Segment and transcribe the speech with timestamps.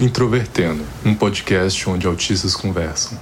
[0.00, 3.18] Introvertendo, um podcast onde autistas conversam.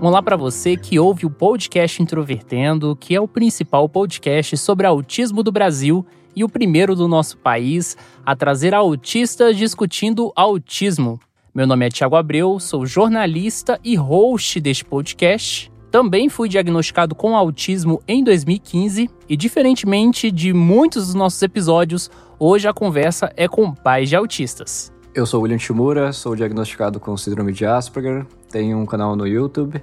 [0.00, 5.44] Olá para você que ouve o podcast Introvertendo, que é o principal podcast sobre autismo
[5.44, 6.04] do Brasil
[6.34, 11.20] e o primeiro do nosso país a trazer autistas discutindo autismo.
[11.54, 15.70] Meu nome é Tiago Abreu, sou jornalista e host deste podcast.
[15.96, 22.68] Também fui diagnosticado com autismo em 2015 e, diferentemente de muitos dos nossos episódios, hoje
[22.68, 24.92] a conversa é com pais de autistas.
[25.14, 29.82] Eu sou William Shimura, sou diagnosticado com síndrome de Asperger, tenho um canal no YouTube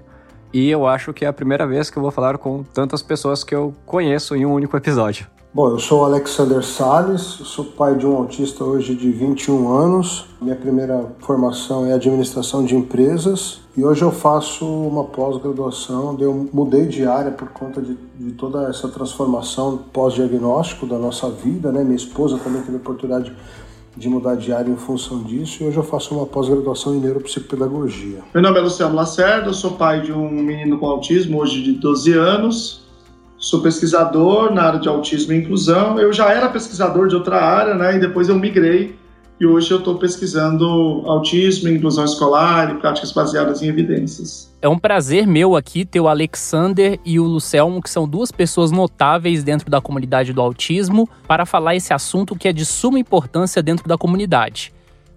[0.54, 3.44] e eu acho que é a primeira vez que eu vou falar com tantas pessoas
[3.44, 5.33] que eu conheço em um único episódio.
[5.56, 10.26] Bom, eu sou Alexander Salles, sou pai de um autista hoje de 21 anos.
[10.42, 16.18] Minha primeira formação é administração de empresas e hoje eu faço uma pós-graduação.
[16.20, 21.72] Eu mudei de área por conta de, de toda essa transformação pós-diagnóstico da nossa vida,
[21.72, 21.84] né?
[21.84, 23.32] Minha esposa também teve a oportunidade
[23.96, 28.22] de mudar de área em função disso e hoje eu faço uma pós-graduação em neuropsicopedagogia.
[28.34, 31.74] Meu nome é Luciano Lacerda, eu sou pai de um menino com autismo hoje de
[31.74, 32.83] 12 anos
[33.44, 36.00] sou pesquisador na área de autismo e inclusão.
[36.00, 37.98] Eu já era pesquisador de outra área, né?
[37.98, 38.96] E depois eu migrei
[39.38, 40.66] e hoje eu estou pesquisando
[41.06, 44.50] autismo, inclusão escolar e práticas baseadas em evidências.
[44.62, 48.72] É um prazer meu aqui ter o Alexander e o Lucelmo, que são duas pessoas
[48.72, 53.62] notáveis dentro da comunidade do autismo, para falar esse assunto que é de suma importância
[53.62, 54.72] dentro da comunidade.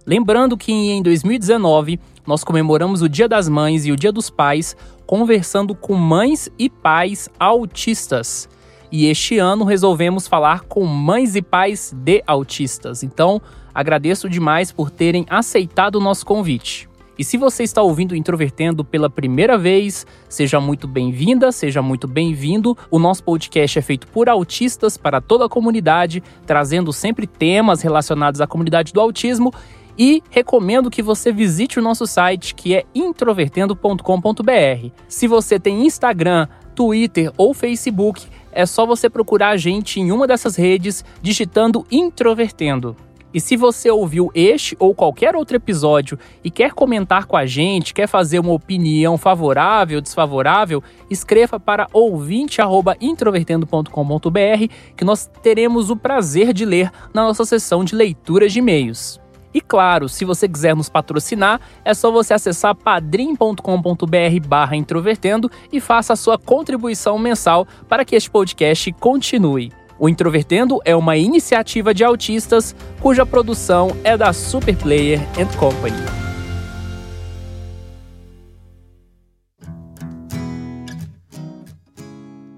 [0.07, 4.77] Lembrando que em 2019 nós comemoramos o Dia das Mães e o Dia dos Pais
[5.05, 8.49] conversando com mães e pais autistas.
[8.93, 13.03] E este ano resolvemos falar com mães e pais de autistas.
[13.03, 13.43] Então,
[13.75, 16.89] agradeço demais por terem aceitado o nosso convite.
[17.19, 22.77] E se você está ouvindo Introvertendo pela primeira vez, seja muito bem-vinda, seja muito bem-vindo.
[22.91, 28.41] O nosso podcast é feito por autistas para toda a comunidade, trazendo sempre temas relacionados
[28.41, 29.53] à comunidade do autismo
[29.99, 34.91] e recomendo que você visite o nosso site que é introvertendo.com.br.
[35.09, 40.27] Se você tem Instagram, Twitter ou Facebook, é só você procurar a gente em uma
[40.27, 42.97] dessas redes digitando Introvertendo.
[43.37, 47.93] E se você ouviu este ou qualquer outro episódio e quer comentar com a gente,
[47.93, 56.65] quer fazer uma opinião favorável desfavorável, escreva para ouvinte@introvertendo.com.br que nós teremos o prazer de
[56.65, 59.21] ler na nossa sessão de leituras de e-mails.
[59.57, 66.13] E claro, se você quiser nos patrocinar, é só você acessar padrim.com.br introvertendo e faça
[66.13, 69.73] a sua contribuição mensal para que este podcast continue.
[69.99, 75.97] O Introvertendo é uma iniciativa de autistas cuja produção é da Superplayer and Company.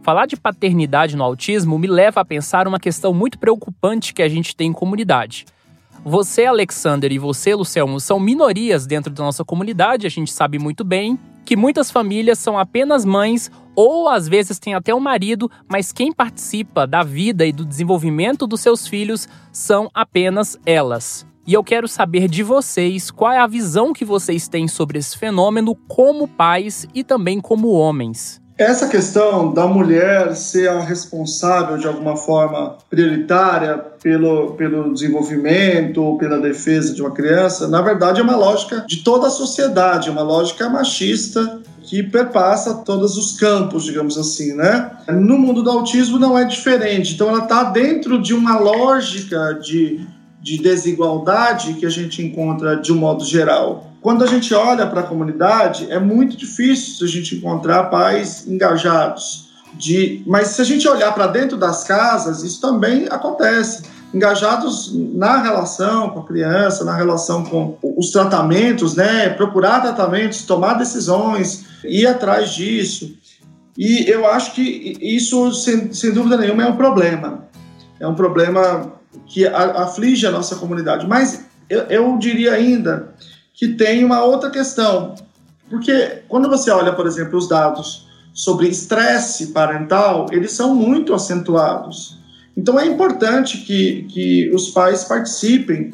[0.03, 4.29] Falar de paternidade no autismo me leva a pensar uma questão muito preocupante que a
[4.29, 5.47] gente tem em comunidade–
[6.09, 10.83] você, Alexander, e você, Lucelmo, são minorias dentro da nossa comunidade, a gente sabe muito
[10.83, 15.93] bem que muitas famílias são apenas mães ou às vezes tem até um marido, mas
[15.93, 21.27] quem participa da vida e do desenvolvimento dos seus filhos são apenas elas.
[21.47, 25.17] E eu quero saber de vocês qual é a visão que vocês têm sobre esse
[25.17, 28.43] fenômeno como pais e também como homens.
[28.59, 36.19] Essa questão da mulher ser a responsável de alguma forma prioritária pelo, pelo desenvolvimento ou
[36.19, 40.23] pela defesa de uma criança, na verdade é uma lógica de toda a sociedade, uma
[40.23, 44.91] lógica machista que perpassa todos os campos, digamos assim, né?
[45.09, 47.15] No mundo do autismo não é diferente.
[47.15, 50.05] Então ela está dentro de uma lógica de,
[50.43, 53.88] de desigualdade que a gente encontra de um modo geral.
[54.09, 59.51] Quando a gente olha para a comunidade, é muito difícil a gente encontrar pais engajados.
[59.75, 63.83] De, mas se a gente olhar para dentro das casas, isso também acontece.
[64.15, 69.29] Engajados na relação com a criança, na relação com os tratamentos, né?
[69.29, 73.15] Procurar tratamentos, tomar decisões, ir atrás disso.
[73.77, 77.47] E eu acho que isso, sem, sem dúvida nenhuma, é um problema.
[78.01, 78.91] É um problema
[79.27, 81.07] que aflige a nossa comunidade.
[81.07, 83.13] Mas eu, eu diria ainda
[83.59, 85.17] que tem uma outra questão.
[85.69, 92.17] Porque quando você olha, por exemplo, os dados sobre estresse parental, eles são muito acentuados.
[92.57, 95.93] Então é importante que, que os pais participem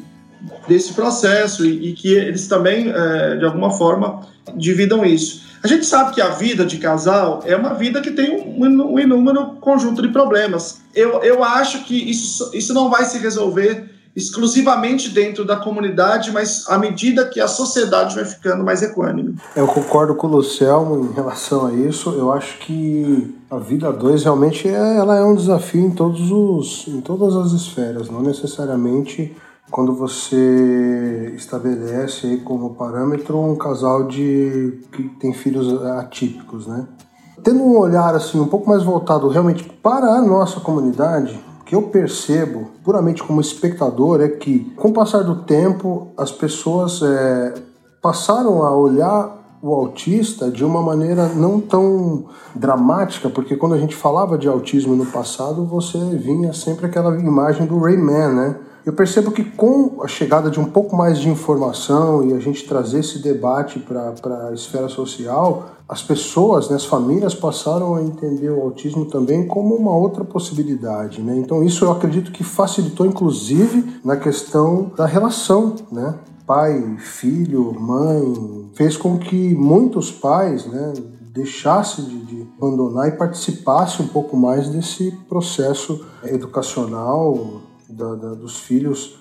[0.67, 4.21] desse processo e, e que eles também, é, de alguma forma,
[4.55, 5.43] dividam isso.
[5.63, 8.99] A gente sabe que a vida de casal é uma vida que tem um, um
[8.99, 10.81] inúmero conjunto de problemas.
[10.93, 16.65] Eu, eu acho que isso, isso não vai se resolver exclusivamente dentro da comunidade, mas
[16.69, 19.35] à medida que a sociedade vai ficando mais equânime.
[19.55, 22.11] Eu concordo com o Lucelmo em relação a isso.
[22.11, 26.87] Eu acho que a vida 2 realmente é, ela é um desafio em, todos os,
[26.87, 29.35] em todas as esferas, não necessariamente
[29.69, 36.87] quando você estabelece aí como parâmetro um casal de que tem filhos atípicos, né?
[37.43, 41.83] Tendo um olhar assim um pouco mais voltado realmente para a nossa comunidade, que eu
[41.83, 47.55] percebo puramente como espectador é que com o passar do tempo as pessoas é,
[48.01, 53.95] passaram a olhar o autista de uma maneira não tão dramática, porque quando a gente
[53.95, 58.55] falava de autismo no passado, você vinha sempre aquela imagem do Rayman, né?
[58.85, 62.67] Eu percebo que com a chegada de um pouco mais de informação e a gente
[62.67, 68.49] trazer esse debate para a esfera social, as pessoas, né, as famílias passaram a entender
[68.49, 71.21] o autismo também como uma outra possibilidade.
[71.21, 71.37] Né?
[71.37, 76.15] Então, isso eu acredito que facilitou, inclusive, na questão da relação, né?
[76.45, 80.93] pai, filho, mãe, fez com que muitos pais né,
[81.33, 88.59] deixassem de, de abandonar e participassem um pouco mais desse processo educacional da, da, dos
[88.59, 89.19] filhos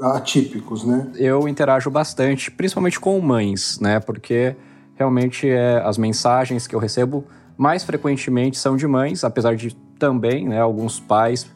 [0.00, 1.12] atípicos, né?
[1.14, 4.00] Eu interajo bastante, principalmente com mães, né?
[4.00, 4.56] Porque
[4.96, 7.24] realmente é, as mensagens que eu recebo
[7.56, 11.50] mais frequentemente são de mães, apesar de também, né, alguns pais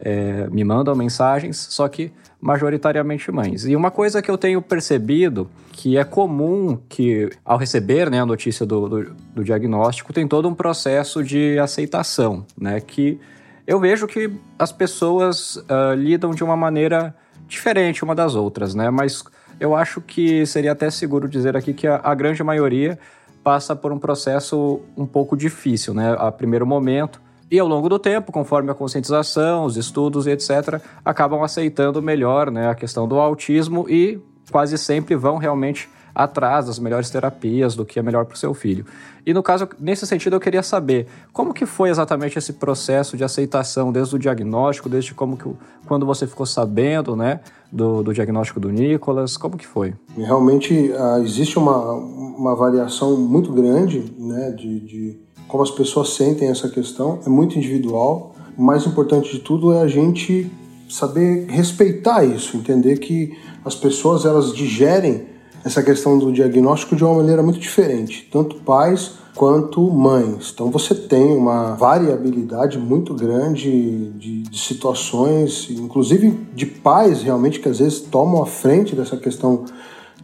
[0.00, 3.64] é, me mandam mensagens, só que majoritariamente mães.
[3.64, 8.26] E uma coisa que eu tenho percebido que é comum que ao receber né, a
[8.26, 12.80] notícia do, do, do diagnóstico tem todo um processo de aceitação, né?
[12.80, 13.18] Que
[13.66, 17.14] eu vejo que as pessoas uh, lidam de uma maneira
[17.48, 18.90] diferente uma das outras, né?
[18.90, 19.24] Mas
[19.58, 22.98] eu acho que seria até seguro dizer aqui que a, a grande maioria
[23.42, 26.16] passa por um processo um pouco difícil, né?
[26.18, 27.20] A primeiro momento.
[27.50, 32.50] E ao longo do tempo, conforme a conscientização, os estudos e etc., acabam aceitando melhor
[32.50, 34.18] né, a questão do autismo e
[34.50, 38.54] quase sempre vão realmente atrás das melhores terapias, do que é melhor para o seu
[38.54, 38.86] filho.
[39.26, 43.24] E no caso, nesse sentido, eu queria saber como que foi exatamente esse processo de
[43.24, 45.50] aceitação, desde o diagnóstico, desde como que,
[45.86, 47.40] quando você ficou sabendo, né,
[47.72, 49.94] do, do diagnóstico do Nicolas, como que foi?
[50.16, 56.48] Realmente uh, existe uma, uma variação muito grande, né, de, de como as pessoas sentem
[56.48, 58.34] essa questão, é muito individual.
[58.56, 60.50] O mais importante de tudo é a gente
[60.88, 65.33] saber respeitar isso, entender que as pessoas elas digerem
[65.64, 70.52] essa questão do diagnóstico de uma maneira muito diferente, tanto pais quanto mães.
[70.54, 77.68] Então você tem uma variabilidade muito grande de, de, situações, inclusive de pais realmente que
[77.68, 79.64] às vezes tomam a frente dessa questão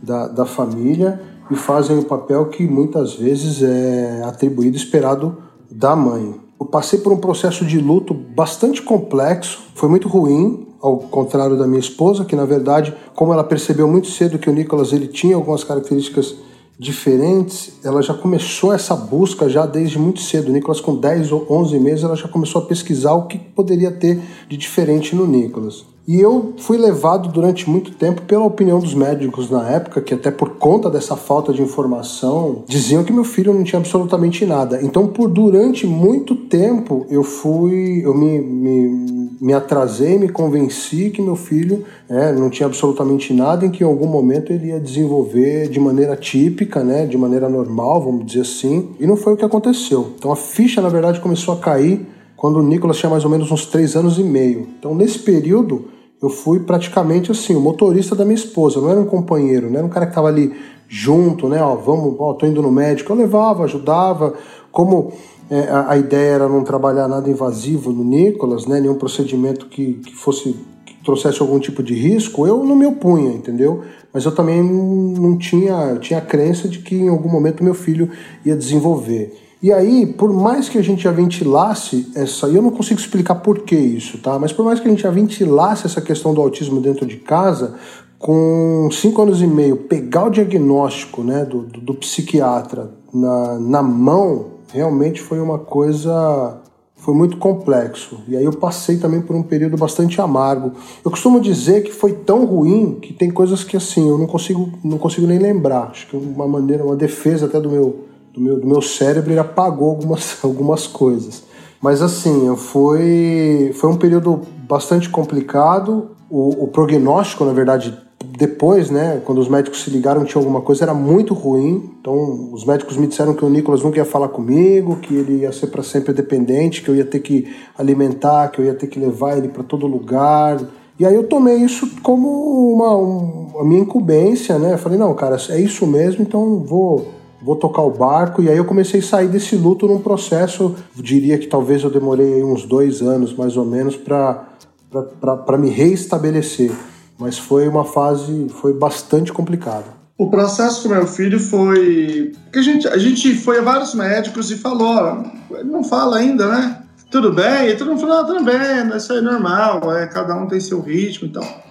[0.02, 1.20] da, da família
[1.50, 5.36] e fazem o papel que muitas vezes é atribuído esperado
[5.70, 6.40] da mãe.
[6.60, 11.66] Eu passei por um processo de luto bastante complexo, foi muito ruim, ao contrário da
[11.66, 15.36] minha esposa, que na verdade, como ela percebeu muito cedo que o Nicolas ele tinha
[15.36, 16.34] algumas características
[16.78, 20.48] diferentes, ela já começou essa busca já desde muito cedo.
[20.48, 23.90] O Nicolas com 10 ou 11 meses, ela já começou a pesquisar o que poderia
[23.90, 24.18] ter
[24.48, 25.84] de diferente no Nicolas.
[26.08, 30.30] E eu fui levado durante muito tempo pela opinião dos médicos na época, que até
[30.30, 34.80] por conta dessa falta de informação, diziam que meu filho não tinha absolutamente nada.
[34.82, 41.22] Então, por durante muito tempo, eu fui, eu me, me, me atrasei, me convenci que
[41.22, 45.68] meu filho é, não tinha absolutamente nada, em que em algum momento ele ia desenvolver
[45.68, 48.88] de maneira típica, né, de maneira normal, vamos dizer assim.
[48.98, 50.12] E não foi o que aconteceu.
[50.18, 52.06] Então, a ficha, na verdade, começou a cair
[52.40, 54.66] quando o Nicolas tinha mais ou menos uns três anos e meio.
[54.78, 55.88] Então, nesse período,
[56.22, 59.86] eu fui praticamente assim, o motorista da minha esposa, não era um companheiro, não era
[59.86, 60.50] um cara que estava ali
[60.88, 61.62] junto, né?
[61.62, 63.12] Ó, vamos, ó, tô indo no médico.
[63.12, 64.32] Eu levava, ajudava.
[64.72, 65.12] Como
[65.50, 68.80] é, a, a, ideia era não trabalhar nada invasivo no Nicolas, né?
[68.80, 70.56] Nenhum procedimento que, que fosse
[70.86, 73.82] que trouxesse algum tipo de risco, eu não me opunha, entendeu?
[74.14, 78.08] Mas eu também não tinha, tinha a crença de que em algum momento meu filho
[78.46, 79.49] ia desenvolver.
[79.62, 83.34] E aí, por mais que a gente já ventilasse essa, e eu não consigo explicar
[83.36, 84.38] por que isso, tá?
[84.38, 87.74] Mas por mais que a gente já ventilasse essa questão do autismo dentro de casa,
[88.18, 93.82] com cinco anos e meio, pegar o diagnóstico né, do, do, do psiquiatra na, na
[93.82, 96.58] mão, realmente foi uma coisa
[96.96, 98.20] foi muito complexo.
[98.28, 100.72] E aí eu passei também por um período bastante amargo.
[101.02, 104.70] Eu costumo dizer que foi tão ruim que tem coisas que assim eu não consigo
[104.84, 105.88] não consigo nem lembrar.
[105.90, 109.40] Acho que uma maneira, uma defesa até do meu do meu, do meu cérebro, ele
[109.40, 111.44] apagou algumas, algumas coisas.
[111.80, 116.10] Mas assim, foi, foi um período bastante complicado.
[116.28, 120.84] O, o prognóstico, na verdade, depois, né, quando os médicos se ligaram tinha alguma coisa,
[120.84, 121.90] era muito ruim.
[122.00, 125.52] Então, os médicos me disseram que o Nicolas nunca ia falar comigo, que ele ia
[125.52, 129.00] ser para sempre dependente, que eu ia ter que alimentar, que eu ia ter que
[129.00, 130.60] levar ele para todo lugar.
[130.98, 134.76] E aí eu tomei isso como uma, uma minha incumbência, né?
[134.76, 137.08] Falei, não, cara, é isso mesmo, então vou,
[137.42, 138.42] vou tocar o barco.
[138.42, 142.42] E aí eu comecei a sair desse luto num processo, diria que talvez eu demorei
[142.42, 146.72] uns dois anos, mais ou menos, para me reestabelecer.
[147.18, 150.00] Mas foi uma fase, foi bastante complicada.
[150.16, 152.32] O processo com meu filho foi.
[152.52, 156.46] que a gente, a gente foi a vários médicos e falou: ele não fala ainda,
[156.46, 156.80] né?
[157.10, 157.68] tudo bem?
[157.68, 160.60] E todo mundo falou, ah, tudo bem, isso aí é normal, é, cada um tem
[160.60, 161.64] seu ritmo e tal.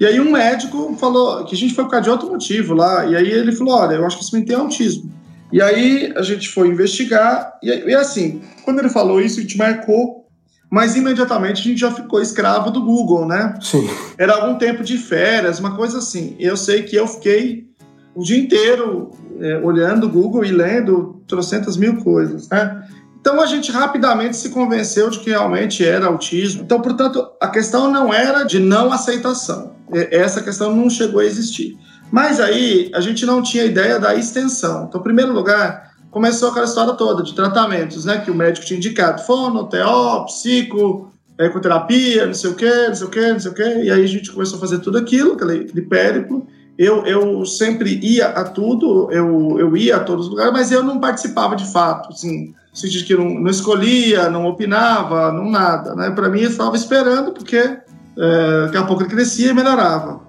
[0.00, 3.06] E aí um médico falou que a gente foi por causa de outro motivo lá,
[3.06, 5.12] e aí ele falou, olha, eu acho que esse menino tem autismo.
[5.52, 9.56] E aí a gente foi investigar, e, e assim, quando ele falou isso, a gente
[9.56, 10.26] marcou,
[10.70, 13.54] mas imediatamente a gente já ficou escravo do Google, né?
[13.60, 13.88] Sim.
[14.18, 16.36] Era algum tempo de férias, uma coisa assim.
[16.40, 17.66] Eu sei que eu fiquei
[18.14, 19.10] o dia inteiro
[19.40, 22.82] é, olhando o Google e lendo trocentas mil coisas, né?
[23.20, 26.62] Então a gente rapidamente se convenceu de que realmente era autismo.
[26.62, 29.74] Então, portanto, a questão não era de não aceitação.
[29.92, 31.76] Essa questão não chegou a existir.
[32.10, 34.86] Mas aí a gente não tinha ideia da extensão.
[34.88, 38.18] Então, em primeiro lugar, começou aquela história toda de tratamentos, né?
[38.18, 43.06] Que o médico tinha indicado: fono, TO, psico, ecoterapia, não sei o quê, não sei
[43.06, 43.82] o quê, não sei o quê.
[43.84, 46.46] E aí a gente começou a fazer tudo aquilo, aquele, aquele périplo.
[46.78, 50.82] Eu, eu sempre ia a tudo, eu, eu ia a todos os lugares, mas eu
[50.82, 55.94] não participava de fato, assim no sentido que não, não escolhia, não opinava, não nada.
[55.94, 56.10] Né?
[56.10, 60.20] Para mim, eu estava esperando, porque é, daqui a pouco ele crescia e melhorava.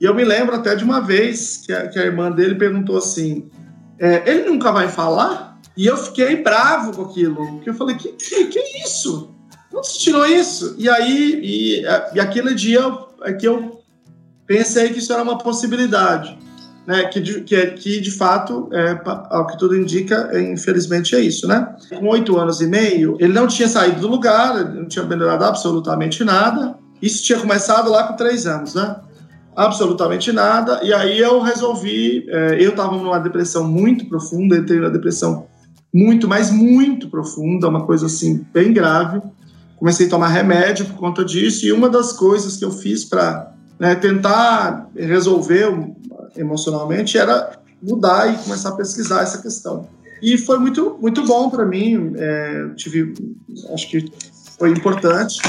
[0.00, 2.96] E eu me lembro até de uma vez que a, que a irmã dele perguntou
[2.96, 3.48] assim:
[3.98, 5.60] é, ele nunca vai falar?
[5.76, 9.34] E eu fiquei bravo com aquilo, porque eu falei: que, que, que é isso?
[9.72, 10.74] Onde você tirou isso?
[10.78, 11.82] E aí, e,
[12.14, 12.80] e aquele dia
[13.22, 13.80] é que eu
[14.46, 16.36] pensei que isso era uma possibilidade
[16.90, 21.20] né, que, de, que, que de fato, é, ao que tudo indica, é, infelizmente é
[21.20, 21.76] isso, né?
[21.88, 26.24] Com oito anos e meio, ele não tinha saído do lugar, não tinha melhorado absolutamente
[26.24, 26.76] nada.
[27.00, 28.96] Isso tinha começado lá com três anos, né?
[29.54, 30.80] Absolutamente nada.
[30.82, 35.46] E aí eu resolvi, é, eu estava numa depressão muito profunda, entrei numa depressão
[35.92, 39.20] muito, mas muito profunda, uma coisa assim bem grave.
[39.76, 43.52] Comecei a tomar remédio por conta disso e uma das coisas que eu fiz para
[43.78, 45.72] né, tentar resolver
[46.36, 49.88] emocionalmente era mudar e começar a pesquisar essa questão.
[50.22, 53.14] E foi muito, muito bom para mim, é, tive,
[53.72, 54.12] acho que
[54.58, 55.40] foi importante,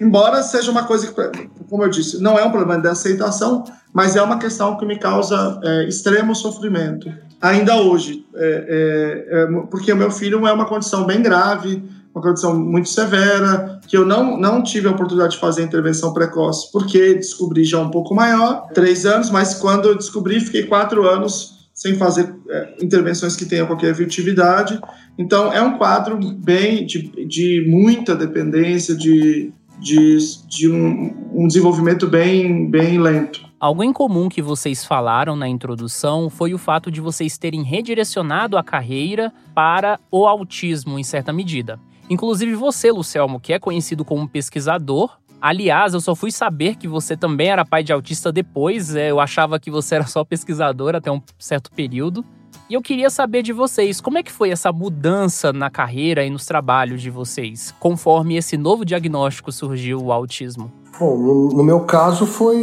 [0.00, 4.16] embora seja uma coisa que, como eu disse, não é um problema de aceitação, mas
[4.16, 9.92] é uma questão que me causa é, extremo sofrimento, ainda hoje, é, é, é porque
[9.92, 11.82] o meu filho é uma condição bem grave,
[12.14, 16.72] uma condição muito severa, que eu não, não tive a oportunidade de fazer intervenção precoce,
[16.72, 21.56] porque descobri já um pouco maior, três anos, mas quando eu descobri, fiquei quatro anos
[21.74, 24.80] sem fazer é, intervenções que tenham qualquer efetividade.
[25.18, 30.18] Então, é um quadro bem de, de muita dependência, de, de,
[30.48, 33.46] de um, um desenvolvimento bem, bem lento.
[33.58, 38.58] Algo em comum que vocês falaram na introdução foi o fato de vocês terem redirecionado
[38.58, 41.80] a carreira para o autismo em certa medida.
[42.08, 45.18] Inclusive você, Lucelmo, que é conhecido como pesquisador.
[45.40, 48.94] Aliás, eu só fui saber que você também era pai de autista depois.
[48.94, 52.24] É, eu achava que você era só pesquisador até um certo período.
[52.68, 56.30] E eu queria saber de vocês, como é que foi essa mudança na carreira e
[56.30, 60.72] nos trabalhos de vocês, conforme esse novo diagnóstico surgiu o autismo?
[60.98, 61.16] Bom,
[61.54, 62.56] no, meu caso foi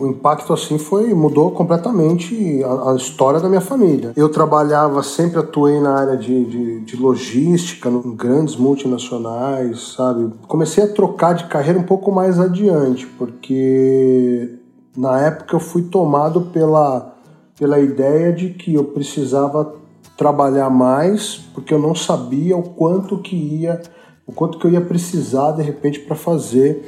[0.00, 4.12] o impacto assim foi mudou completamente a, a, história da minha família.
[4.16, 10.32] Eu trabalhava sempre atuei na área de, de, de logística, em grandes multinacionais, sabe.
[10.46, 14.60] Comecei a trocar de carreira um pouco mais adiante, porque
[14.96, 17.15] na época eu fui tomado pela
[17.58, 19.74] pela ideia de que eu precisava
[20.16, 23.80] trabalhar mais, porque eu não sabia o quanto que ia,
[24.26, 26.84] o quanto que eu ia precisar de repente para fazer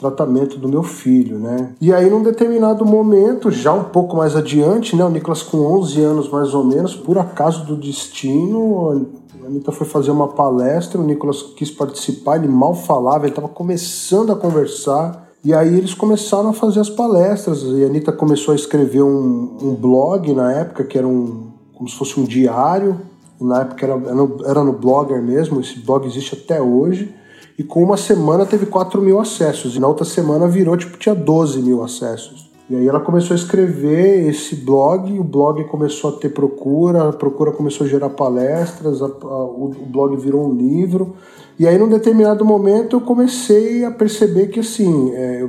[0.00, 1.74] tratamento do meu filho, né?
[1.78, 6.00] E aí, num determinado momento, já um pouco mais adiante, né, o Nicolas com 11
[6.00, 9.06] anos mais ou menos, por acaso do destino,
[9.42, 13.48] a Anitta foi fazer uma palestra, o Nicolas quis participar, ele mal falava, ele estava
[13.48, 18.52] começando a conversar, e aí eles começaram a fazer as palestras, e a Anitta começou
[18.52, 23.00] a escrever um, um blog na época, que era um, como se fosse um diário,
[23.40, 27.14] na época era, era no, era no Blogger mesmo, esse blog existe até hoje,
[27.58, 31.14] e com uma semana teve 4 mil acessos, e na outra semana virou, tipo, tinha
[31.14, 32.49] 12 mil acessos.
[32.70, 37.12] E aí ela começou a escrever esse blog, o blog começou a ter procura, a
[37.12, 41.16] procura começou a gerar palestras, a, a, o, o, blog virou um livro.
[41.58, 45.48] E aí, num determinado momento, eu comecei a perceber que, assim, é,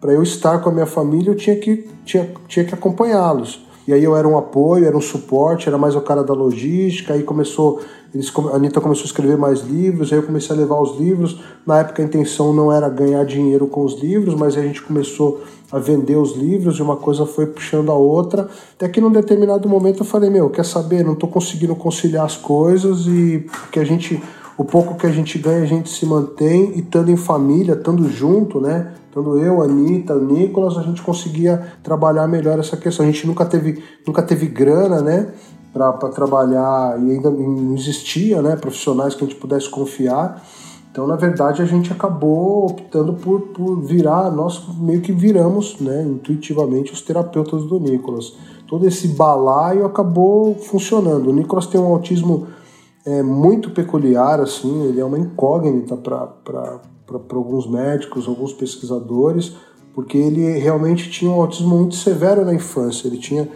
[0.00, 3.66] para eu estar com a minha família, eu tinha que, tinha, tinha que acompanhá-los.
[3.86, 7.12] E aí eu era um apoio, era um suporte, era mais o cara da logística,
[7.12, 7.80] aí começou
[8.14, 11.40] Eles, a Anitta começou a escrever mais livros, aí eu comecei a levar os livros.
[11.66, 15.42] Na época a intenção não era ganhar dinheiro com os livros, mas a gente começou
[15.70, 18.48] a vender os livros e uma coisa foi puxando a outra.
[18.74, 22.36] Até que num determinado momento eu falei, meu, quer saber, não estou conseguindo conciliar as
[22.36, 24.22] coisas e que a gente,
[24.58, 28.06] o pouco que a gente ganha, a gente se mantém e estando em família, estando
[28.10, 28.92] junto, né?
[29.08, 33.04] Estando eu, a Anitta, o Nicolas, a gente conseguia trabalhar melhor essa questão.
[33.06, 35.28] A gente nunca teve, nunca teve grana, né?
[35.72, 38.56] Para trabalhar e ainda não existia, né?
[38.56, 40.42] Profissionais que a gente pudesse confiar.
[40.92, 46.02] Então, na verdade, a gente acabou optando por, por virar, nós meio que viramos, né,
[46.02, 48.34] intuitivamente, os terapeutas do Nicolas.
[48.68, 51.30] Todo esse balaio acabou funcionando.
[51.30, 52.46] O Nicolas tem um autismo
[53.06, 56.80] é, muito peculiar, assim, ele é uma incógnita para
[57.32, 59.54] alguns médicos, alguns pesquisadores,
[59.94, 63.08] porque ele realmente tinha um autismo muito severo na infância.
[63.08, 63.48] Ele tinha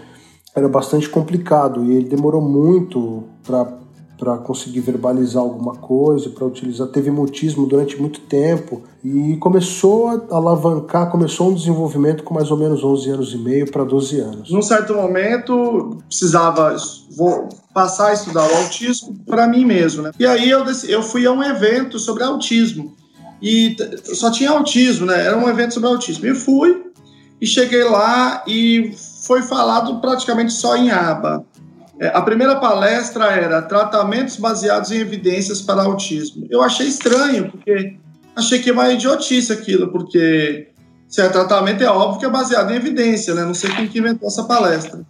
[0.57, 6.89] era bastante complicado e ele demorou muito para conseguir verbalizar alguma coisa, para utilizar.
[6.89, 12.57] Teve mutismo durante muito tempo e começou a alavancar, começou um desenvolvimento com mais ou
[12.57, 14.51] menos 11 anos e meio para 12 anos.
[14.51, 16.75] Num certo momento, precisava
[17.15, 20.11] vou passar a estudar o autismo para mim mesmo, né?
[20.19, 22.97] E aí eu, eu fui a um evento sobre autismo
[23.43, 23.77] e
[24.15, 25.27] só tinha autismo, né?
[25.27, 26.27] Era um evento sobre autismo.
[26.27, 26.86] E fui
[27.41, 28.95] e cheguei lá e
[29.27, 31.45] foi falado praticamente só em aba.
[31.99, 36.47] É, a primeira palestra era tratamentos baseados em evidências para autismo.
[36.51, 37.97] Eu achei estranho, porque
[38.35, 40.69] achei que é uma idiotice aquilo, porque
[41.09, 43.45] se é tratamento é óbvio que é baseado em evidência, né?
[43.45, 45.01] Não sei quem que inventou essa palestra.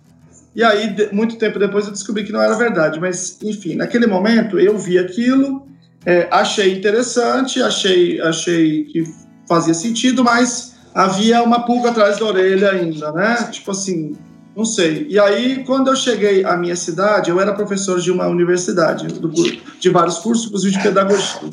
[0.55, 3.01] E aí, muito tempo depois, eu descobri que não era verdade.
[3.01, 5.67] Mas, enfim, naquele momento eu vi aquilo,
[6.05, 9.05] é, achei interessante, achei, achei que
[9.49, 13.51] fazia sentido, mas havia uma pulga atrás da orelha ainda, né?
[13.53, 14.17] Tipo assim,
[14.57, 15.07] não sei.
[15.11, 19.29] E aí, quando eu cheguei à minha cidade, eu era professor de uma universidade, do,
[19.29, 21.51] de vários cursos, inclusive de pedagogia.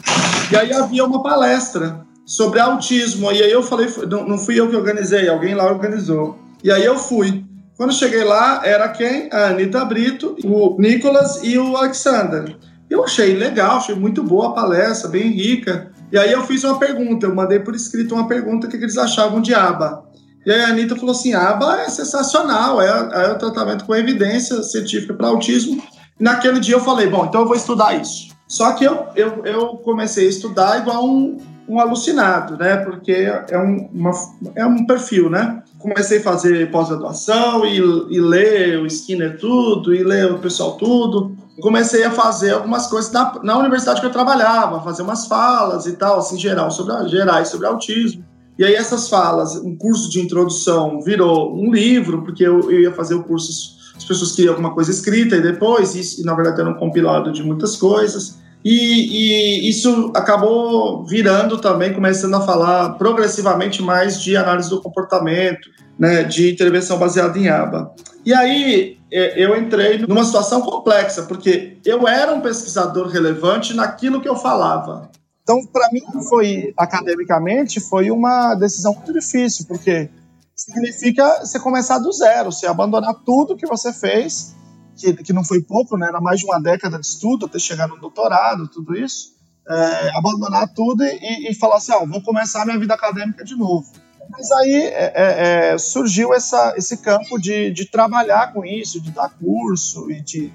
[0.50, 3.30] E aí havia uma palestra sobre autismo.
[3.34, 6.40] E aí eu falei, não, não fui eu que organizei, alguém lá organizou.
[6.64, 7.44] E aí eu fui.
[7.76, 9.28] Quando cheguei lá, era quem?
[9.30, 12.56] A Anitta Brito, o Nicolas e o Alexander.
[12.90, 15.92] Eu achei legal, achei muito boa a palestra, bem rica.
[16.14, 19.42] E aí eu fiz uma pergunta, eu mandei por escrito uma pergunta que eles achavam
[19.42, 20.04] de aba.
[20.46, 24.62] E aí a Anitta falou assim: aba é sensacional, é, é o tratamento com evidência
[24.62, 25.82] científica para autismo.
[26.20, 28.32] Naquele dia eu falei: bom, então eu vou estudar isso.
[28.48, 32.78] Só que eu, eu, eu comecei a estudar igual um, um alucinado, né?
[32.78, 34.12] Porque é um, uma,
[34.56, 35.64] é um perfil, né?
[35.80, 41.36] Comecei a fazer pós-graduação e, e ler o Skinner tudo, e ler o pessoal tudo.
[41.62, 45.94] Comecei a fazer algumas coisas na, na universidade que eu trabalhava, fazer umas falas e
[45.94, 48.26] tal, assim, geral, sobre, gerais sobre autismo.
[48.58, 52.92] E aí essas falas, um curso de introdução virou um livro, porque eu, eu ia
[52.92, 53.52] fazer o curso,
[53.96, 57.44] as pessoas queriam alguma coisa escrita e depois, e, na verdade era um compilado de
[57.44, 58.38] muitas coisas.
[58.64, 65.70] E, e, isso acabou virando também, começando a falar progressivamente mais de análise do comportamento,
[66.00, 67.94] né, de intervenção baseada em aba.
[68.26, 74.22] E aí é, eu entrei numa situação complexa, porque eu era um pesquisador relevante naquilo
[74.22, 75.12] que eu falava.
[75.44, 80.10] Então, para mim, foi academicamente foi uma decisão muito difícil, porque
[80.56, 84.56] significa você começar do zero, você abandonar tudo que você fez,
[84.96, 86.08] que, que não foi pouco, né?
[86.08, 89.34] Era mais de uma década de estudo até chegar no doutorado, tudo isso.
[89.68, 93.86] É, abandonar tudo e, e falar assim, ó, vou começar minha vida acadêmica de novo.
[94.30, 99.12] Mas aí é, é, é, surgiu essa, esse campo de, de trabalhar com isso, de
[99.12, 100.54] dar curso e de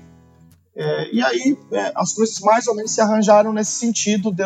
[0.79, 4.45] é, e aí é, as coisas mais ou menos se arranjaram nesse sentido de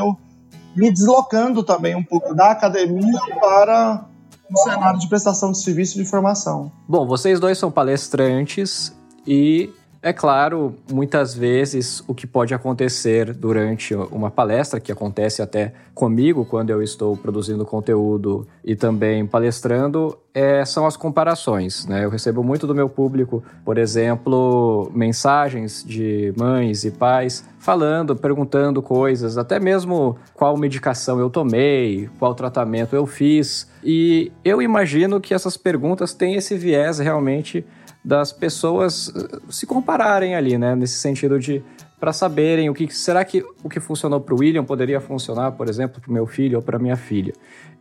[0.74, 4.06] me deslocando também um pouco da academia para
[4.50, 6.72] um cenário de prestação de serviço de formação.
[6.88, 9.70] Bom, vocês dois são palestrantes e
[10.02, 16.44] é claro, muitas vezes o que pode acontecer durante uma palestra, que acontece até comigo
[16.44, 21.86] quando eu estou produzindo conteúdo e também palestrando, é, são as comparações.
[21.86, 22.04] Né?
[22.04, 28.82] Eu recebo muito do meu público, por exemplo, mensagens de mães e pais falando, perguntando
[28.82, 33.70] coisas, até mesmo qual medicação eu tomei, qual tratamento eu fiz.
[33.84, 37.64] E eu imagino que essas perguntas têm esse viés realmente
[38.04, 40.74] das pessoas eh, se compararem ali, né?
[40.74, 41.62] Nesse sentido de
[42.00, 45.68] para saberem o que será que o que funcionou para o William poderia funcionar, por
[45.68, 47.32] exemplo, para o meu filho ou para minha filha.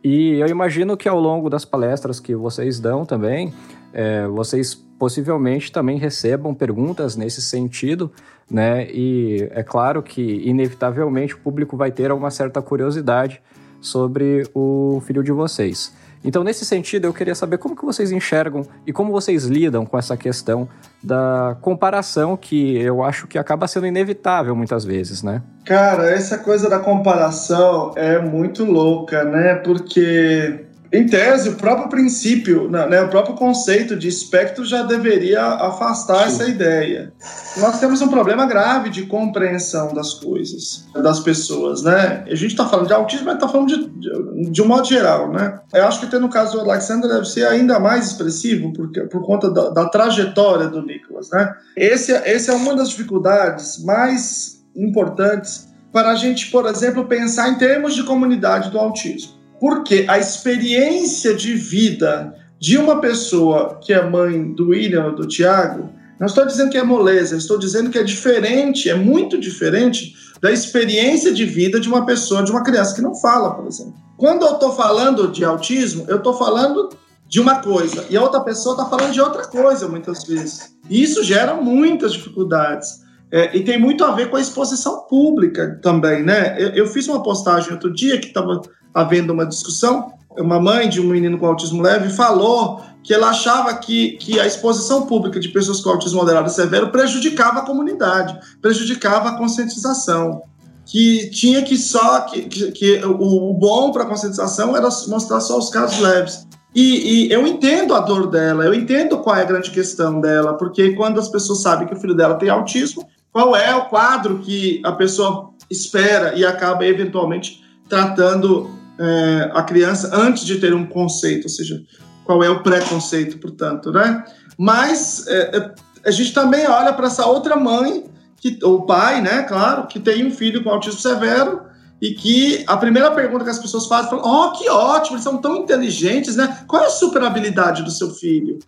[0.04, 3.52] E eu imagino que ao longo das palestras que vocês dão também,
[3.92, 8.12] é, vocês possivelmente também recebam perguntas nesse sentido,
[8.48, 8.88] né?
[8.92, 13.42] E é claro que inevitavelmente o público vai ter uma certa curiosidade
[13.80, 15.92] sobre o filho de vocês.
[16.24, 19.98] Então, nesse sentido, eu queria saber como que vocês enxergam e como vocês lidam com
[19.98, 20.68] essa questão
[21.02, 25.42] da comparação que eu acho que acaba sendo inevitável muitas vezes, né?
[25.64, 29.56] Cara, essa coisa da comparação é muito louca, né?
[29.56, 35.42] Porque em tese, o próprio princípio, né, né, o próprio conceito de espectro já deveria
[35.42, 36.34] afastar Sim.
[36.34, 37.14] essa ideia.
[37.56, 42.24] Nós temos um problema grave de compreensão das coisas, das pessoas, né?
[42.26, 45.32] A gente está falando de autismo, mas está falando de, de, de, um modo geral,
[45.32, 45.60] né?
[45.72, 49.24] Eu acho que até no caso do Alexander deve ser ainda mais expressivo porque, por
[49.24, 51.54] conta da, da trajetória do Nicholas, né?
[51.74, 57.56] Esse, esse é uma das dificuldades mais importantes para a gente, por exemplo, pensar em
[57.56, 59.41] termos de comunidade do autismo.
[59.62, 65.24] Porque a experiência de vida de uma pessoa que é mãe do William ou do
[65.24, 70.16] Tiago, não estou dizendo que é moleza, estou dizendo que é diferente, é muito diferente
[70.40, 73.94] da experiência de vida de uma pessoa, de uma criança que não fala, por exemplo.
[74.16, 76.88] Quando eu estou falando de autismo, eu estou falando
[77.28, 80.74] de uma coisa e a outra pessoa está falando de outra coisa, muitas vezes.
[80.90, 83.01] E isso gera muitas dificuldades.
[83.32, 86.54] É, e tem muito a ver com a exposição pública também, né?
[86.58, 88.60] Eu, eu fiz uma postagem outro dia que estava
[88.92, 90.12] havendo uma discussão.
[90.36, 94.46] Uma mãe de um menino com autismo leve falou que ela achava que, que a
[94.46, 100.42] exposição pública de pessoas com autismo moderado e severo prejudicava a comunidade, prejudicava a conscientização.
[100.84, 102.22] Que tinha que só.
[102.22, 106.46] que, que, que o, o bom para a conscientização era mostrar só os casos leves.
[106.74, 110.54] E, e, eu entendo a dor dela, eu entendo qual é a grande questão dela,
[110.54, 114.40] porque quando as pessoas sabem que o filho dela tem autismo, qual é o quadro
[114.40, 120.86] que a pessoa espera e acaba eventualmente tratando é, a criança antes de ter um
[120.86, 121.82] conceito, ou seja,
[122.24, 124.24] qual é o preconceito, portanto, né?
[124.58, 128.04] Mas é, é a gente também olha para essa outra mãe,
[128.36, 131.62] que, ou pai, né, claro, que tem um filho com autismo severo
[132.00, 135.38] e que a primeira pergunta que as pessoas fazem é: oh, que ótimo, eles são
[135.38, 136.64] tão inteligentes, né?
[136.66, 138.58] Qual é a superabilidade do seu filho?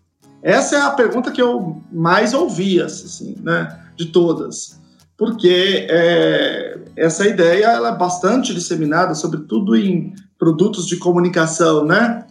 [0.45, 4.85] Essa é a pergunta que eu mais ouvia, assim, né, de todas
[5.17, 12.27] porque é, essa ideia ela é bastante disseminada, sobretudo em produtos de comunicação, né?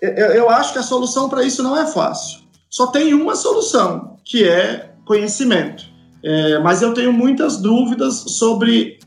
[0.00, 2.40] Eu acho que a solução para isso não é fácil.
[2.70, 5.84] Só tem uma solução, que é conhecimento.
[6.24, 8.98] É, mas eu tenho muitas dúvidas sobre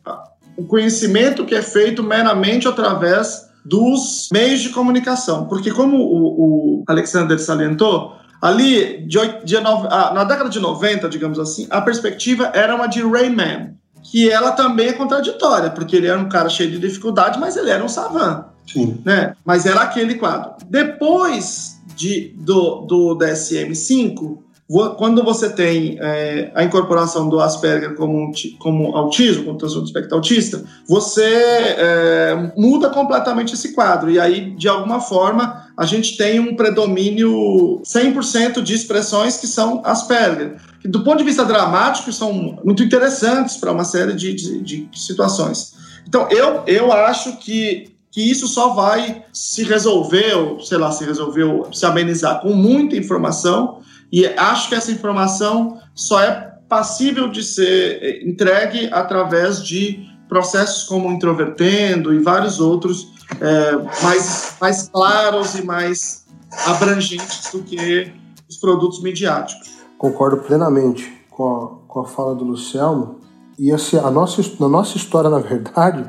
[0.57, 5.45] o conhecimento que é feito meramente através dos meios de comunicação.
[5.45, 11.39] Porque, como o, o Alexander salientou, Ali, de, de, ah, na década de 90, digamos
[11.39, 16.19] assim, a perspectiva era uma de Rayman, que ela também é contraditória, porque ele era
[16.19, 18.45] um cara cheio de dificuldade, mas ele era um savant.
[18.67, 19.01] Sim.
[19.03, 19.35] Né?
[19.43, 20.53] Mas era aquele quadro.
[20.67, 28.95] Depois de, do, do DSM-5, quando você tem é, a incorporação do Asperger como, como
[28.95, 34.09] autismo, como transtorno espectro autista, você é, muda completamente esse quadro.
[34.09, 39.81] E aí, de alguma forma, a gente tem um predomínio 100% de expressões que são
[39.85, 40.55] Asperger.
[40.81, 44.89] Que, do ponto de vista dramático, são muito interessantes para uma série de, de, de
[44.95, 45.75] situações.
[46.07, 51.03] Então, eu, eu acho que que isso só vai se resolver, ou sei lá, se
[51.03, 53.74] resolveu, se amenizar com muita informação
[54.11, 61.11] e acho que essa informação só é passível de ser entregue através de processos como
[61.11, 66.25] introvertendo e vários outros é, mais, mais claros e mais
[66.67, 68.11] abrangentes do que
[68.49, 69.69] os produtos midiáticos.
[69.97, 73.19] Concordo plenamente com a, com a fala do Luciano.
[73.57, 76.05] E assim, a nossa, a nossa história, na verdade,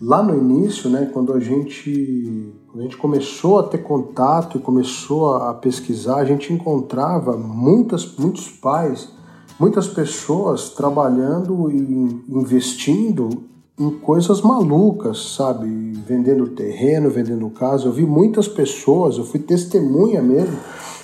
[0.00, 5.34] lá no início, né, quando a gente a gente começou a ter contato e começou
[5.34, 9.10] a pesquisar, a gente encontrava muitas, muitos pais,
[9.60, 13.28] muitas pessoas trabalhando e investindo
[13.78, 15.66] em coisas malucas, sabe?
[16.06, 17.86] Vendendo terreno, vendendo casa.
[17.86, 20.56] Eu vi muitas pessoas, eu fui testemunha mesmo,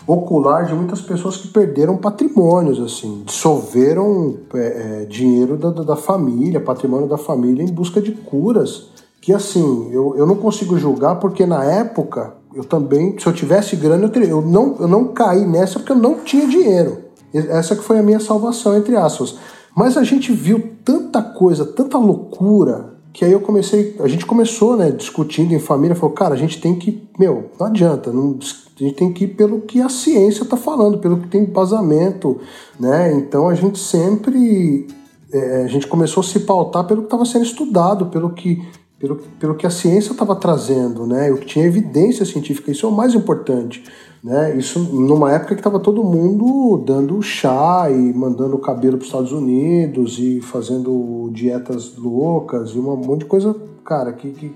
[0.07, 6.61] ocular de muitas pessoas que perderam patrimônios, assim, dissolveram é, é, dinheiro da, da família,
[6.61, 8.89] patrimônio da família em busca de curas
[9.29, 13.77] que assim, eu, eu não consigo julgar porque na época eu também, se eu tivesse
[13.77, 16.97] grana, eu, teria, eu, não, eu não caí nessa porque eu não tinha dinheiro.
[17.35, 19.37] Essa que foi a minha salvação, entre aspas.
[19.77, 24.79] Mas a gente viu tanta coisa, tanta loucura, que aí eu comecei, a gente começou,
[24.79, 28.83] né, discutindo em família, falou, cara, a gente tem que, meu, não adianta, não, a
[28.83, 32.41] gente tem que ir pelo que a ciência está falando, pelo que tem embasamento,
[32.81, 33.13] né?
[33.13, 34.87] Então a gente sempre,
[35.31, 38.67] é, a gente começou a se pautar pelo que estava sendo estudado, pelo que
[38.99, 41.31] pelo, pelo que a ciência estava trazendo, né?
[41.31, 43.85] O que tinha evidência científica, isso é o mais importante,
[44.23, 44.57] né?
[44.57, 49.09] Isso numa época que estava todo mundo dando chá e mandando o cabelo para os
[49.09, 54.53] Estados Unidos e fazendo dietas loucas e um monte de coisa, cara, que, que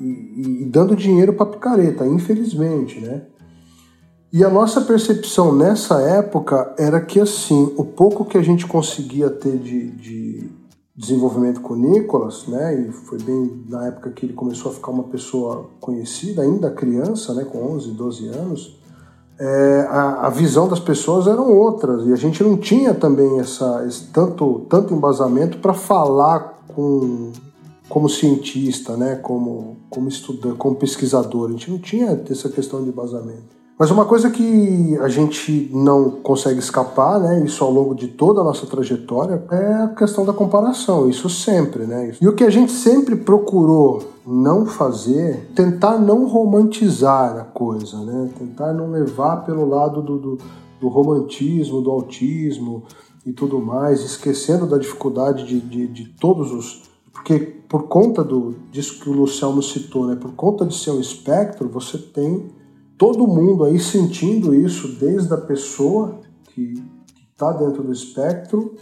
[0.00, 3.22] e, e dando dinheiro para picareta, infelizmente, né?
[4.32, 9.28] E a nossa percepção nessa época era que, assim, o pouco que a gente conseguia
[9.28, 10.50] ter de, de
[11.00, 14.90] desenvolvimento com o Nicolas, né, e foi bem na época que ele começou a ficar
[14.90, 18.78] uma pessoa conhecida, ainda criança, né, com 11, 12 anos,
[19.38, 22.06] é, a, a, visão das pessoas eram outras.
[22.06, 27.32] E a gente não tinha também essa, esse tanto, tanto embasamento para falar com,
[27.88, 31.48] como cientista, né, como, como estudante, como pesquisador.
[31.48, 33.59] A gente não tinha essa questão de embasamento.
[33.80, 38.42] Mas uma coisa que a gente não consegue escapar, né, isso ao longo de toda
[38.42, 42.14] a nossa trajetória, é a questão da comparação, isso sempre, né?
[42.20, 48.28] E o que a gente sempre procurou não fazer, tentar não romantizar a coisa, né?
[48.38, 50.38] Tentar não levar pelo lado do, do,
[50.78, 52.82] do romantismo, do autismo
[53.24, 57.38] e tudo mais, esquecendo da dificuldade de, de, de todos os porque
[57.68, 61.68] por conta do disso que o Luciano citou, né, por conta de ser um espectro,
[61.68, 62.59] você tem
[63.00, 66.20] todo mundo aí sentindo isso, desde a pessoa
[66.52, 66.74] que
[67.32, 68.74] está dentro do espectro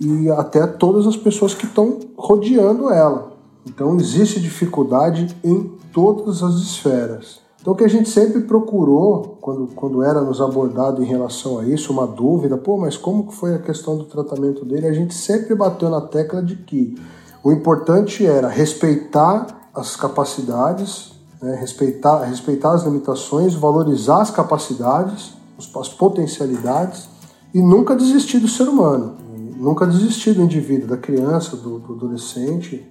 [0.00, 3.32] e até todas as pessoas que estão rodeando ela.
[3.66, 7.40] Então existe dificuldade em todas as esferas.
[7.60, 11.66] Então o que a gente sempre procurou, quando, quando era nos abordado em relação a
[11.66, 14.86] isso, uma dúvida, pô, mas como que foi a questão do tratamento dele?
[14.86, 16.94] A gente sempre bateu na tecla de que
[17.42, 21.11] o importante era respeitar as capacidades
[21.42, 21.56] né?
[21.56, 27.08] respeitar, respeitar as limitações, valorizar as capacidades, as potencialidades
[27.52, 29.16] e nunca desistir do ser humano,
[29.56, 32.86] nunca desistir do indivíduo, da criança, do, do adolescente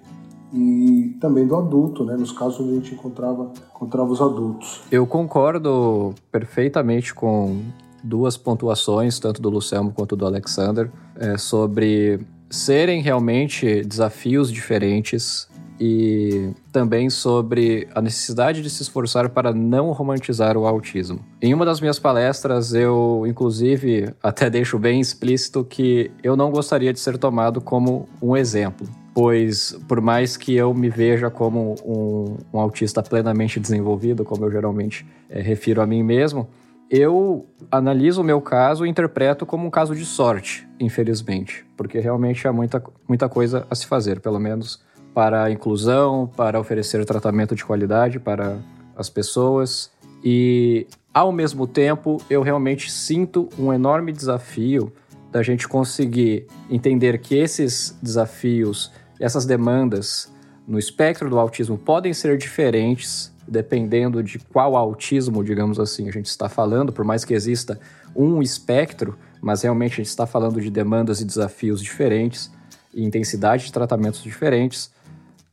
[0.54, 2.16] e também do adulto, né?
[2.16, 4.82] nos casos onde a gente encontrava, encontrava os adultos.
[4.92, 7.62] Eu concordo perfeitamente com
[8.04, 15.48] duas pontuações, tanto do Luciano quanto do Alexander, é, sobre serem realmente desafios diferentes
[15.84, 21.20] e também sobre a necessidade de se esforçar para não romantizar o autismo.
[21.42, 26.94] Em uma das minhas palestras, eu, inclusive, até deixo bem explícito que eu não gostaria
[26.94, 28.88] de ser tomado como um exemplo.
[29.12, 34.52] Pois, por mais que eu me veja como um, um autista plenamente desenvolvido, como eu
[34.52, 36.48] geralmente é, refiro a mim mesmo,
[36.92, 42.48] eu analiso o meu caso e interpreto como um caso de sorte, infelizmente, porque realmente
[42.48, 44.80] há muita, muita coisa a se fazer, pelo menos
[45.14, 48.58] para a inclusão, para oferecer tratamento de qualidade para
[48.96, 49.92] as pessoas.
[50.24, 54.92] E, ao mesmo tempo, eu realmente sinto um enorme desafio
[55.32, 60.32] da gente conseguir entender que esses desafios, essas demandas
[60.68, 66.28] no espectro do autismo podem ser diferentes dependendo de qual autismo, digamos assim, a gente
[66.28, 67.80] está falando, por mais que exista
[68.16, 72.52] um espectro, mas realmente a gente está falando de demandas e desafios diferentes
[72.94, 74.91] e intensidade de tratamentos diferentes.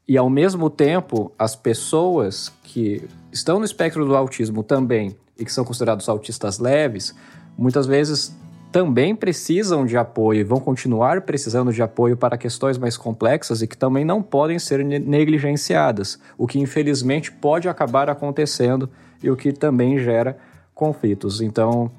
[0.08, 5.52] E ao mesmo tempo, as pessoas que estão no espectro do autismo também e que
[5.52, 7.14] são considerados autistas leves,
[7.58, 8.34] muitas vezes
[8.72, 13.66] também precisam de apoio e vão continuar precisando de apoio para questões mais complexas e
[13.66, 18.88] que também não podem ser negligenciadas, o que infelizmente pode acabar acontecendo
[19.22, 20.38] e o que também gera
[20.74, 21.42] conflitos.
[21.42, 21.90] Então,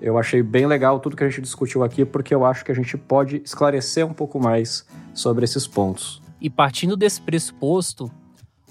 [0.00, 2.74] eu achei bem legal tudo que a gente discutiu aqui, porque eu acho que a
[2.76, 6.25] gente pode esclarecer um pouco mais sobre esses pontos.
[6.40, 8.10] E partindo desse pressuposto,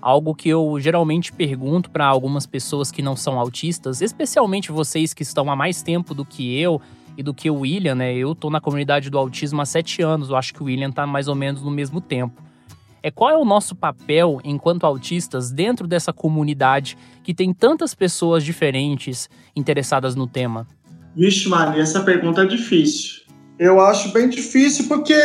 [0.02, 5.24] algo que eu geralmente pergunto para algumas pessoas que não são autistas, especialmente vocês que
[5.24, 6.80] estão há mais tempo do que eu
[7.18, 8.14] e do que o William, né?
[8.14, 11.08] Eu tô na comunidade do autismo há sete anos, eu acho que o William tá
[11.08, 12.44] mais ou menos no mesmo tempo.
[13.02, 18.44] É qual é o nosso papel enquanto autistas dentro dessa comunidade que tem tantas pessoas
[18.44, 20.68] diferentes interessadas no tema?
[21.16, 23.25] Vixe, Maria, essa pergunta é difícil.
[23.58, 25.16] Eu acho bem difícil, porque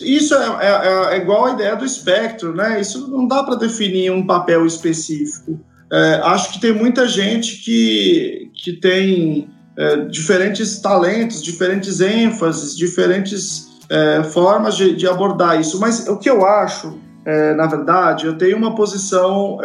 [0.00, 2.80] isso é, é, é igual a ideia do espectro, né?
[2.80, 5.60] Isso não dá para definir um papel específico.
[5.92, 13.68] É, acho que tem muita gente que, que tem é, diferentes talentos, diferentes ênfases, diferentes
[13.90, 15.78] é, formas de, de, abordar isso.
[15.78, 19.58] Mas o que eu acho, é, na verdade, eu tenho uma posição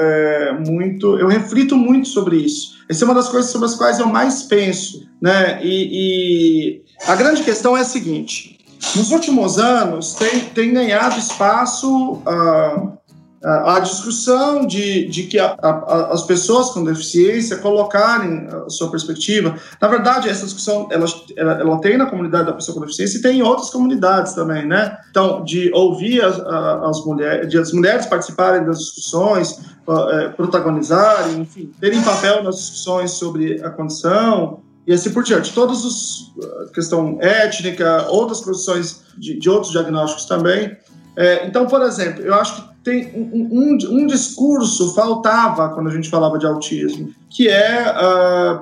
[0.68, 1.18] muito.
[1.20, 2.72] Eu reflito muito sobre isso.
[2.90, 5.64] Essa é uma das coisas sobre as quais eu mais penso, né?
[5.64, 8.58] e, e a grande questão é a seguinte:
[8.96, 12.98] nos últimos anos tem, tem ganhado espaço uh,
[13.44, 19.56] a discussão de, de que a, a, as pessoas com deficiência colocarem a sua perspectiva.
[19.82, 23.22] Na verdade, essa discussão ela, ela, ela, tem na comunidade da pessoa com deficiência e
[23.22, 24.96] tem em outras comunidades também, né?
[25.10, 31.72] Então, de ouvir as, as mulheres, de as mulheres participarem das discussões, uh, protagonizarem, enfim,
[31.80, 35.54] terem papel nas discussões sobre a condição, e assim por diante.
[35.54, 36.32] Todas as
[36.74, 40.78] questão étnica, outras produções de, de outros diagnósticos também.
[41.16, 45.94] É, então, por exemplo, eu acho que tem um, um, um, discurso faltava quando a
[45.94, 48.62] gente falava de autismo, que é uh,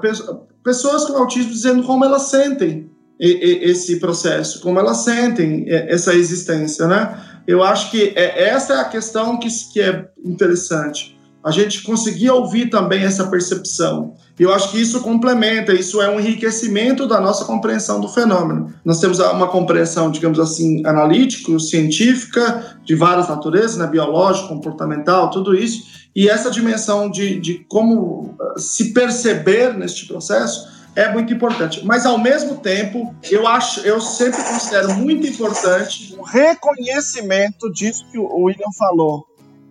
[0.64, 7.20] pessoas com autismo dizendo como elas sentem esse processo, como elas sentem essa existência, né?
[7.46, 11.20] Eu acho que é, essa é a questão que, que é interessante.
[11.44, 14.16] A gente conseguir ouvir também essa percepção.
[14.40, 18.74] E eu acho que isso complementa, isso é um enriquecimento da nossa compreensão do fenômeno.
[18.86, 25.54] Nós temos uma compreensão, digamos assim, analítico, científica, de várias naturezas, né, biológica, comportamental, tudo
[25.54, 26.08] isso.
[26.16, 31.86] E essa dimensão de, de como uh, se perceber neste processo é muito importante.
[31.86, 38.18] Mas ao mesmo tempo, eu acho, eu sempre considero muito importante o reconhecimento disso que
[38.18, 39.26] o William falou,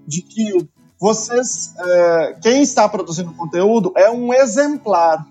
[0.06, 0.68] de que
[1.00, 5.26] vocês, é, quem está produzindo conteúdo é um exemplar,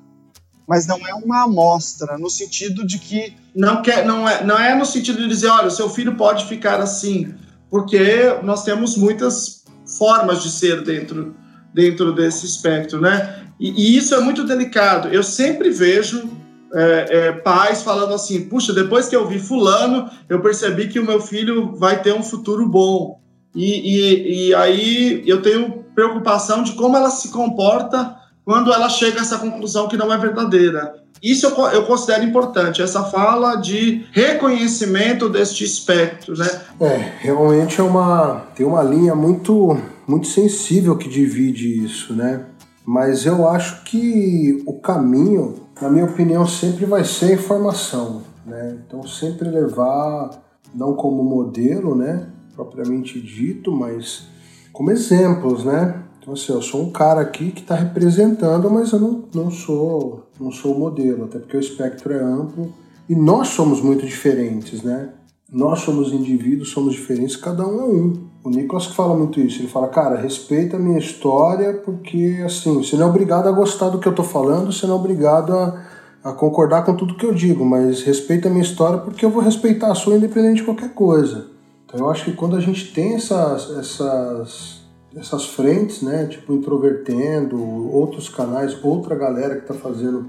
[0.67, 4.75] mas não é uma amostra, no sentido de que não quer, não é, não é
[4.75, 7.33] no sentido de dizer, olha, o seu filho pode ficar assim,
[7.69, 9.63] porque nós temos muitas
[9.97, 11.35] formas de ser dentro
[11.73, 13.45] dentro desse espectro, né?
[13.59, 15.09] E, e isso é muito delicado.
[15.09, 16.27] Eu sempre vejo
[16.73, 21.05] é, é, pais falando assim: puxa, depois que eu vi Fulano, eu percebi que o
[21.05, 23.21] meu filho vai ter um futuro bom.
[23.57, 28.15] E, e, e aí eu tenho preocupação de como ela se comporta
[28.45, 30.93] quando ela chega a essa conclusão que não é verdadeira.
[31.23, 36.47] Isso eu, eu, considero importante, essa fala de reconhecimento deste espectro, né?
[36.79, 39.75] É, realmente é uma tem uma linha muito
[40.07, 42.45] muito sensível que divide isso, né?
[42.85, 48.77] Mas eu acho que o caminho, na minha opinião, sempre vai ser a informação, né?
[48.85, 50.29] Então sempre levar
[50.75, 54.27] não como modelo, né, propriamente dito, mas
[54.73, 56.03] como exemplos, né?
[56.19, 60.23] Então assim, eu sou um cara aqui que está representando, mas eu não, não sou
[60.39, 62.73] não sou o modelo, até porque o espectro é amplo
[63.07, 65.09] e nós somos muito diferentes, né?
[65.49, 68.27] Nós somos indivíduos, somos diferentes, cada um é um.
[68.43, 69.61] O Nicolas que fala muito isso.
[69.61, 73.89] Ele fala, cara, respeita a minha história, porque assim, você não é obrigado a gostar
[73.89, 75.85] do que eu tô falando, você não é obrigado a,
[76.23, 79.41] a concordar com tudo que eu digo, mas respeita a minha história porque eu vou
[79.41, 81.56] respeitar a sua independente de qualquer coisa.
[81.87, 84.81] Então eu acho que quando a gente tem essas, essas,
[85.15, 87.57] essas frentes, né, tipo introvertendo,
[87.95, 90.27] outros canais, outra galera que tá fazendo,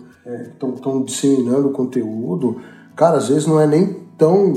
[0.54, 2.60] estão é, disseminando conteúdo,
[2.94, 4.54] cara, às vezes não é nem tão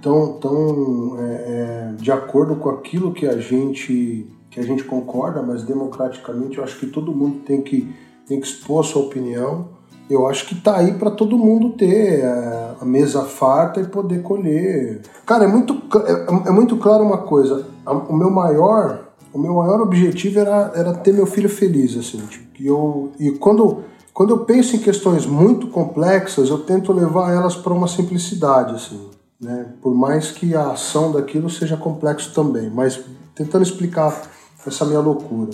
[0.00, 5.42] tão, tão é, é, de acordo com aquilo que a gente que a gente concorda,
[5.42, 7.94] mas democraticamente eu acho que todo mundo tem que
[8.26, 9.68] tem que expor sua opinião.
[10.10, 14.22] Eu acho que tá aí para todo mundo ter é, a mesa farta e poder
[14.22, 15.00] colher.
[15.24, 17.66] Cara, é muito é, é muito claro uma coisa.
[18.08, 22.18] O meu maior o meu maior objetivo era, era ter meu filho feliz, assim.
[22.26, 27.32] Tipo, e, eu, e quando, quando eu penso em questões muito complexas, eu tento levar
[27.32, 29.08] elas para uma simplicidade, assim
[29.40, 29.66] né?
[29.80, 33.00] Por mais que a ação daquilo seja complexo também, mas
[33.34, 34.30] tentando explicar
[34.66, 35.50] essa minha loucura.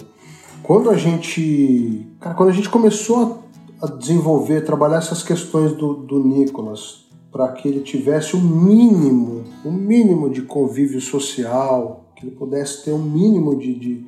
[0.63, 3.46] Quando a gente, cara, quando a gente começou a,
[3.81, 9.45] a desenvolver, trabalhar essas questões do, do Nicolas para que ele tivesse o um mínimo,
[9.65, 14.07] um mínimo de convívio social, que ele pudesse ter um mínimo de, de,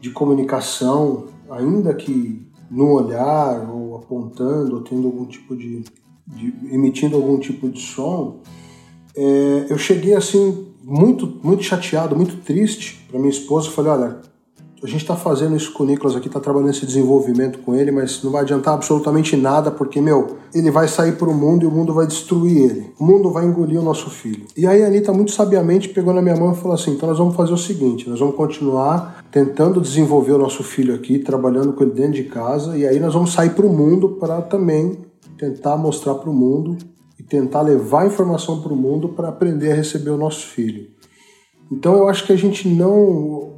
[0.00, 5.82] de comunicação, ainda que no olhar ou apontando, ou tendo algum tipo de,
[6.26, 8.40] de emitindo algum tipo de som,
[9.16, 13.70] é, eu cheguei assim, muito, muito chateado, muito triste para minha esposa.
[13.70, 14.20] Falei: olha,
[14.82, 17.90] a gente está fazendo isso com o Nicolas aqui, está trabalhando esse desenvolvimento com ele,
[17.90, 21.66] mas não vai adiantar absolutamente nada, porque, meu, ele vai sair para o mundo e
[21.66, 22.92] o mundo vai destruir ele.
[22.98, 24.46] O mundo vai engolir o nosso filho.
[24.56, 27.18] E aí a Anitta, muito sabiamente, pegou na minha mão e falou assim: então nós
[27.18, 31.82] vamos fazer o seguinte, nós vamos continuar tentando desenvolver o nosso filho aqui, trabalhando com
[31.82, 34.98] ele dentro de casa, e aí nós vamos sair para o mundo para também
[35.36, 36.76] tentar mostrar para o mundo
[37.18, 40.88] e tentar levar informação para o mundo para aprender a receber o nosso filho.
[41.70, 43.57] Então eu acho que a gente não.